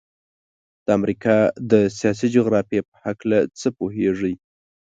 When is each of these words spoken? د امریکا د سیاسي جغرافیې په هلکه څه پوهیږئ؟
د 0.85 0.87
امریکا 0.99 1.35
د 1.71 1.73
سیاسي 1.99 2.27
جغرافیې 2.35 2.81
په 2.89 2.95
هلکه 3.03 3.37
څه 3.59 3.67
پوهیږئ؟ 3.77 4.35